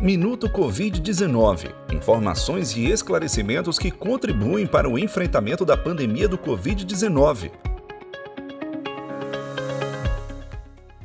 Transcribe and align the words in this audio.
Minuto 0.00 0.48
Covid-19. 0.48 1.74
Informações 1.92 2.76
e 2.76 2.88
esclarecimentos 2.88 3.80
que 3.80 3.90
contribuem 3.90 4.64
para 4.64 4.88
o 4.88 4.96
enfrentamento 4.96 5.64
da 5.64 5.76
pandemia 5.76 6.28
do 6.28 6.38
Covid-19. 6.38 7.50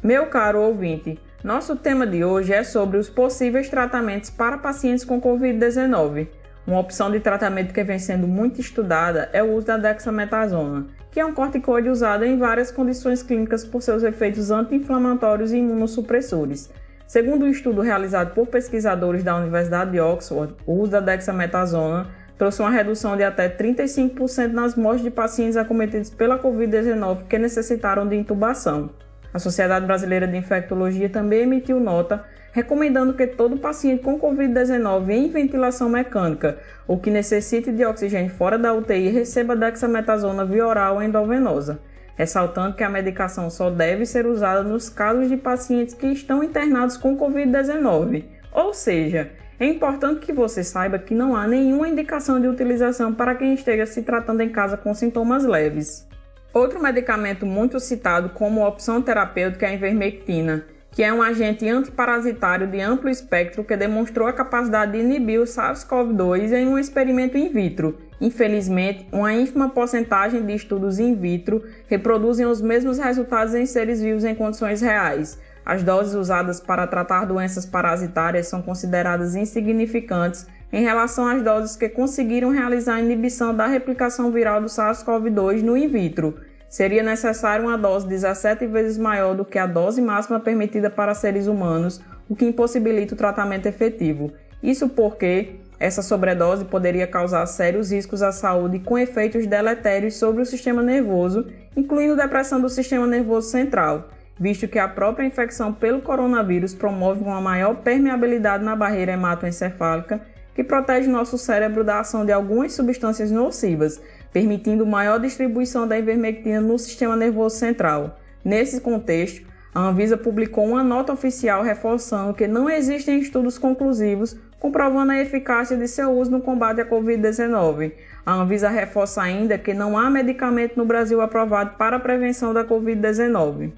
Meu 0.04 0.28
caro 0.28 0.62
ouvinte, 0.62 1.18
nosso 1.44 1.76
tema 1.76 2.06
de 2.06 2.24
hoje 2.24 2.54
é 2.54 2.64
sobre 2.64 3.00
os 3.00 3.10
possíveis 3.10 3.68
tratamentos 3.68 4.30
para 4.30 4.60
pacientes 4.60 5.04
com 5.04 5.20
Covid-19. 5.20 6.28
Uma 6.68 6.80
opção 6.80 7.10
de 7.10 7.20
tratamento 7.20 7.74
que 7.74 7.84
vem 7.84 7.98
sendo 7.98 8.28
muito 8.28 8.62
estudada 8.62 9.28
é 9.34 9.42
o 9.42 9.56
uso 9.56 9.66
da 9.66 9.78
dexametasona, 9.78 10.86
que 11.10 11.20
é 11.20 11.26
um 11.26 11.34
corticoide 11.34 11.90
usado 11.90 12.26
em 12.26 12.38
várias 12.38 12.72
condições 12.72 13.24
clínicas 13.24 13.66
por 13.66 13.82
seus 13.82 14.04
efeitos 14.04 14.52
anti-inflamatórios 14.52 15.52
e 15.52 15.58
imunossupressores. 15.58 16.70
Segundo 17.08 17.46
um 17.46 17.50
estudo 17.50 17.82
realizado 17.82 18.34
por 18.34 18.48
pesquisadores 18.48 19.24
da 19.24 19.36
Universidade 19.36 19.92
de 19.92 20.00
Oxford, 20.00 20.56
o 20.66 20.74
uso 20.74 20.92
da 20.92 21.00
dexametasona 21.00 22.08
trouxe 22.38 22.62
uma 22.62 22.72
redução 22.72 23.16
de 23.16 23.24
até 23.24 23.48
35% 23.50 24.52
nas 24.52 24.76
mortes 24.76 25.04
de 25.04 25.12
pacientes 25.12 25.58
acometidos 25.58 26.10
pela 26.10 26.40
Covid-19 26.40 27.28
que 27.28 27.38
necessitaram 27.38 28.08
de 28.08 28.16
intubação. 28.16 28.90
A 29.34 29.40
Sociedade 29.40 29.86
Brasileira 29.86 30.28
de 30.28 30.38
Infectologia 30.38 31.10
também 31.10 31.42
emitiu 31.42 31.80
nota 31.80 32.24
recomendando 32.52 33.16
que 33.16 33.26
todo 33.26 33.58
paciente 33.58 34.04
com 34.04 34.20
Covid-19 34.20 35.10
em 35.10 35.28
ventilação 35.28 35.90
mecânica 35.90 36.60
ou 36.88 37.00
que 37.00 37.10
necessite 37.10 37.72
de 37.72 37.84
oxigênio 37.84 38.30
fora 38.30 38.60
da 38.60 38.74
UTI 38.74 39.10
receba 39.10 39.56
dexametasona 39.56 40.46
via 40.46 40.66
oral 40.66 41.02
endovenosa 41.02 41.80
ressaltando 42.16 42.76
que 42.76 42.84
a 42.84 42.90
medicação 42.90 43.50
só 43.50 43.70
deve 43.70 44.06
ser 44.06 44.26
usada 44.26 44.64
nos 44.64 44.90
casos 44.90 45.30
de 45.30 45.38
pacientes 45.38 45.94
que 45.94 46.08
estão 46.08 46.44
internados 46.44 46.98
com 46.98 47.18
Covid-19. 47.18 48.26
Ou 48.52 48.74
seja, 48.74 49.32
é 49.60 49.66
importante 49.66 50.26
que 50.26 50.34
você 50.34 50.64
saiba 50.64 51.00
que 51.00 51.14
não 51.14 51.36
há 51.36 51.48
nenhuma 51.48 51.88
indicação 51.88 52.40
de 52.40 52.48
utilização 52.48 53.14
para 53.14 53.36
quem 53.36 53.54
esteja 53.54 53.86
se 53.86 54.02
tratando 54.02 54.42
em 54.42 54.50
casa 54.50 54.78
com 54.78 54.94
sintomas 54.94 55.46
leves. 55.46 56.08
Outro 56.54 56.82
medicamento 56.82 57.46
muito 57.46 57.80
citado 57.80 58.30
como 58.30 58.66
opção 58.66 59.02
terapêutica 59.02 59.66
é 59.66 59.70
a 59.70 59.74
ivermectina, 59.74 60.66
que 60.92 61.02
é 61.02 61.12
um 61.12 61.24
agente 61.24 61.68
antiparasitário 61.68 62.68
de 62.68 62.80
amplo 62.80 63.10
espectro 63.10 63.64
que 63.64 63.76
demonstrou 63.76 64.28
a 64.28 64.34
capacidade 64.34 64.92
de 64.92 65.00
inibir 65.00 65.40
o 65.40 65.46
SARS-CoV-2 65.46 66.52
em 66.52 66.68
um 66.68 66.78
experimento 66.78 67.38
in 67.38 67.50
vitro. 67.50 67.98
Infelizmente, 68.22 69.08
uma 69.12 69.34
ínfima 69.34 69.70
porcentagem 69.70 70.46
de 70.46 70.54
estudos 70.54 71.00
in 71.00 71.16
vitro 71.16 71.64
reproduzem 71.88 72.46
os 72.46 72.62
mesmos 72.62 72.98
resultados 72.98 73.54
em 73.56 73.66
seres 73.66 74.02
vivos 74.02 74.24
em 74.24 74.36
condições 74.36 74.82
reais. 74.82 75.40
As 75.66 75.84
doses 75.84 76.14
usadas 76.14 76.60
para 76.60 76.88
tratar 76.88 77.26
doenças 77.26 77.66
parasitárias 77.66 78.48
são 78.48 78.62
consideradas 78.62 79.36
insignificantes 79.36 80.46
em 80.72 80.84
relação 80.84 81.28
às 81.28 81.42
doses 81.42 81.76
que 81.76 81.88
conseguiram 81.88 82.50
realizar 82.50 82.96
a 82.96 83.02
inibição 83.02 83.56
da 83.56 83.68
replicação 83.68 84.32
viral 84.32 84.60
do 84.60 84.68
SARS-CoV-2 84.68 85.62
no 85.62 85.78
in 85.78 85.88
vitro 85.88 86.36
seria 86.74 87.04
necessária 87.04 87.64
uma 87.64 87.78
dose 87.78 88.08
17 88.08 88.66
vezes 88.66 88.98
maior 88.98 89.36
do 89.36 89.46
que 89.46 89.60
a 89.60 89.68
dose 89.68 90.02
máxima 90.02 90.40
permitida 90.40 90.90
para 90.90 91.14
seres 91.14 91.46
humanos, 91.46 92.02
o 92.28 92.36
que 92.36 92.46
impossibilita 92.46 93.14
o 93.14 93.18
tratamento 93.18 93.68
efetivo. 93.68 94.34
Isso 94.64 94.90
porque 94.90 95.60
essa 95.84 96.02
sobredose 96.02 96.64
poderia 96.64 97.06
causar 97.06 97.46
sérios 97.46 97.92
riscos 97.92 98.22
à 98.22 98.32
saúde 98.32 98.80
com 98.80 98.98
efeitos 98.98 99.46
deletérios 99.46 100.16
sobre 100.16 100.42
o 100.42 100.46
sistema 100.46 100.82
nervoso, 100.82 101.46
incluindo 101.76 102.16
depressão 102.16 102.62
do 102.62 102.70
sistema 102.70 103.06
nervoso 103.06 103.50
central, 103.50 104.08
visto 104.40 104.66
que 104.66 104.80
a 104.80 104.88
própria 104.88 105.26
infecção 105.26 105.74
pelo 105.74 106.00
coronavírus 106.00 106.74
promove 106.74 107.22
uma 107.22 107.42
maior 107.42 107.76
permeabilidade 107.76 108.64
na 108.64 108.78
barreira 108.78 109.12
hematoencefálica 109.12 110.22
que 110.56 110.64
protege 110.64 111.10
nosso 111.10 111.38
cérebro 111.38 111.84
da 111.84 112.00
ação 112.00 112.26
de 112.26 112.32
algumas 112.32 112.72
substâncias 112.72 113.30
nocivas, 113.30 114.02
permitindo 114.32 114.86
maior 114.86 115.20
distribuição 115.20 115.86
da 115.86 116.00
ivermectina 116.00 116.62
no 116.62 116.80
sistema 116.80 117.18
nervoso 117.18 117.58
central. 117.58 118.18
Nesse 118.42 118.80
contexto, 118.80 119.46
a 119.76 119.82
Anvisa 119.82 120.16
publicou 120.16 120.66
uma 120.66 120.84
nota 120.84 121.12
oficial 121.12 121.62
reforçando 121.62 122.34
que 122.34 122.48
não 122.48 122.70
existem 122.70 123.20
estudos 123.20 123.58
conclusivos 123.58 124.38
comprovando 124.64 125.12
a 125.12 125.20
eficácia 125.20 125.76
de 125.76 125.90
seu 125.90 126.18
uso 126.18 126.32
no 126.32 126.40
combate 126.40 126.80
à 126.80 126.86
Covid-19. 126.86 127.92
A 128.26 128.32
Anvisa 128.32 128.70
reforça 128.70 129.22
ainda 129.22 129.58
que 129.58 129.74
não 129.74 129.98
há 129.98 130.10
medicamento 130.10 130.78
no 130.78 130.86
Brasil 130.86 131.20
aprovado 131.20 131.72
para 131.78 131.98
a 131.98 132.00
prevenção 132.00 132.54
da 132.54 132.64
Covid-19. 132.64 133.74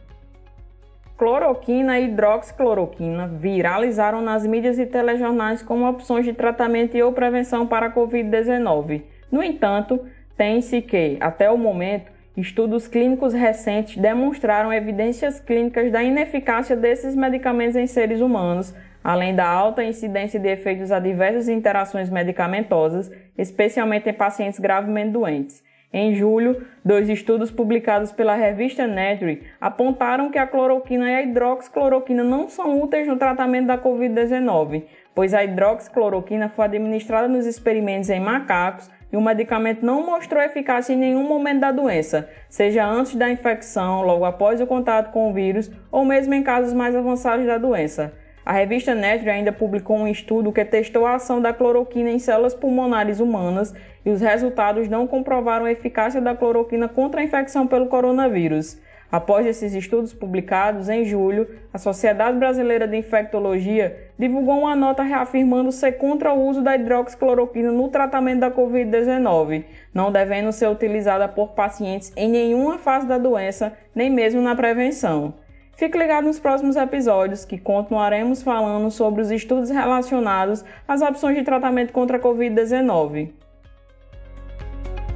Cloroquina 1.17 1.99
e 1.99 2.05
hidroxicloroquina 2.05 3.27
viralizaram 3.27 4.21
nas 4.21 4.45
mídias 4.45 4.77
e 4.77 4.85
telejornais 4.85 5.63
como 5.63 5.89
opções 5.89 6.23
de 6.23 6.33
tratamento 6.33 6.95
e 6.95 7.01
ou 7.01 7.11
prevenção 7.11 7.65
para 7.65 7.87
a 7.87 7.91
Covid-19. 7.91 9.01
No 9.31 9.41
entanto, 9.41 9.99
tem-se 10.37 10.83
que, 10.83 11.17
até 11.19 11.49
o 11.49 11.57
momento, 11.57 12.11
estudos 12.37 12.87
clínicos 12.87 13.33
recentes 13.33 13.97
demonstraram 13.97 14.71
evidências 14.71 15.39
clínicas 15.39 15.91
da 15.91 16.03
ineficácia 16.03 16.75
desses 16.75 17.15
medicamentos 17.15 17.75
em 17.75 17.87
seres 17.87 18.21
humanos, 18.21 18.75
além 19.05 19.35
da 19.35 19.47
alta 19.47 19.83
incidência 19.83 20.39
de 20.39 20.47
efeitos 20.47 20.91
adversos 20.91 21.47
e 21.47 21.53
interações 21.53 22.09
medicamentosas, 22.09 23.11
especialmente 23.37 24.09
em 24.09 24.13
pacientes 24.13 24.59
gravemente 24.59 25.11
doentes. 25.11 25.63
Em 25.93 26.15
julho, 26.15 26.65
dois 26.83 27.07
estudos 27.07 27.51
publicados 27.51 28.11
pela 28.11 28.33
revista 28.33 28.87
Nature 28.87 29.43
apontaram 29.61 30.31
que 30.31 30.39
a 30.39 30.47
cloroquina 30.47 31.11
e 31.11 31.15
a 31.17 31.21
hidroxicloroquina 31.21 32.23
não 32.23 32.49
são 32.49 32.81
úteis 32.81 33.07
no 33.07 33.15
tratamento 33.15 33.67
da 33.67 33.77
Covid-19, 33.77 34.85
pois 35.13 35.35
a 35.35 35.43
hidroxicloroquina 35.43 36.49
foi 36.49 36.65
administrada 36.65 37.27
nos 37.27 37.45
experimentos 37.45 38.09
em 38.09 38.19
macacos 38.19 38.89
e 39.13 39.15
o 39.15 39.21
medicamento 39.21 39.85
não 39.85 40.03
mostrou 40.03 40.41
eficácia 40.41 40.93
em 40.93 40.97
nenhum 40.97 41.27
momento 41.27 41.59
da 41.59 41.71
doença, 41.71 42.27
seja 42.49 42.83
antes 42.83 43.15
da 43.15 43.29
infecção, 43.29 44.01
logo 44.01 44.25
após 44.25 44.59
o 44.59 44.65
contato 44.65 45.11
com 45.11 45.29
o 45.29 45.33
vírus 45.33 45.71
ou 45.91 46.03
mesmo 46.03 46.33
em 46.33 46.41
casos 46.41 46.73
mais 46.73 46.95
avançados 46.95 47.45
da 47.45 47.59
doença. 47.59 48.24
A 48.45 48.53
revista 48.53 48.93
Nature 48.93 49.31
ainda 49.31 49.51
publicou 49.51 49.97
um 49.97 50.07
estudo 50.07 50.51
que 50.51 50.63
testou 50.63 51.03
a 51.03 51.15
ação 51.15 51.41
da 51.41 51.51
cloroquina 51.51 52.11
em 52.11 52.19
células 52.19 52.53
pulmonares 52.53 53.19
humanas 53.19 53.73
e 54.05 54.11
os 54.11 54.21
resultados 54.21 54.87
não 54.87 55.07
comprovaram 55.07 55.65
a 55.65 55.71
eficácia 55.71 56.21
da 56.21 56.35
cloroquina 56.35 56.87
contra 56.87 57.21
a 57.21 57.23
infecção 57.23 57.65
pelo 57.65 57.87
coronavírus. 57.87 58.79
Após 59.11 59.47
esses 59.47 59.73
estudos 59.73 60.13
publicados 60.13 60.89
em 60.89 61.05
julho, 61.05 61.47
a 61.73 61.79
Sociedade 61.79 62.37
Brasileira 62.37 62.87
de 62.87 62.97
Infectologia 62.97 64.11
divulgou 64.17 64.59
uma 64.59 64.75
nota 64.75 65.01
reafirmando 65.01 65.71
ser 65.71 65.93
contra 65.93 66.31
o 66.31 66.47
uso 66.47 66.61
da 66.61 66.75
hidroxicloroquina 66.75 67.71
no 67.71 67.87
tratamento 67.87 68.41
da 68.41 68.51
Covid-19, 68.51 69.63
não 69.91 70.11
devendo 70.11 70.51
ser 70.51 70.67
utilizada 70.67 71.27
por 71.27 71.53
pacientes 71.53 72.13
em 72.15 72.29
nenhuma 72.29 72.77
fase 72.77 73.07
da 73.07 73.17
doença, 73.17 73.73
nem 73.95 74.09
mesmo 74.09 74.39
na 74.39 74.55
prevenção. 74.55 75.33
Fique 75.75 75.97
ligado 75.97 76.25
nos 76.25 76.39
próximos 76.39 76.77
episódios 76.77 77.43
que 77.43 77.57
continuaremos 77.57 78.41
falando 78.41 78.89
sobre 78.89 79.21
os 79.21 79.29
estudos 79.29 79.69
relacionados 79.69 80.63
às 80.87 81.01
opções 81.01 81.35
de 81.35 81.43
tratamento 81.43 81.91
contra 81.91 82.17
a 82.17 82.19
Covid-19. 82.19 83.33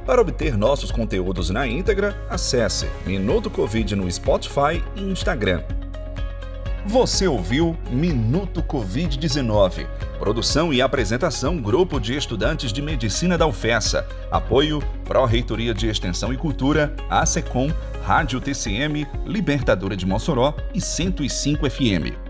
Para 0.04 0.20
obter 0.20 0.58
nossos 0.58 0.90
conteúdos 0.90 1.50
na 1.50 1.66
íntegra, 1.66 2.14
acesse 2.28 2.86
Minuto 3.06 3.48
Covid 3.50 3.96
no 3.96 4.10
Spotify 4.10 4.82
e 4.96 5.02
Instagram. 5.02 5.62
Você 6.86 7.28
ouviu 7.28 7.76
Minuto 7.90 8.62
Covid-19. 8.62 9.86
Produção 10.18 10.72
e 10.72 10.80
apresentação 10.80 11.60
Grupo 11.60 12.00
de 12.00 12.16
Estudantes 12.16 12.72
de 12.72 12.80
Medicina 12.80 13.36
da 13.36 13.46
UFESA. 13.46 14.06
Apoio 14.30 14.82
Pró-Reitoria 15.04 15.74
de 15.74 15.88
Extensão 15.88 16.32
e 16.32 16.38
Cultura, 16.38 16.94
ASECOM, 17.08 17.70
Rádio 18.02 18.40
TCM, 18.40 19.06
Libertadora 19.26 19.94
de 19.94 20.06
Mossoró 20.06 20.54
e 20.74 20.80
105 20.80 21.68
FM. 21.68 22.29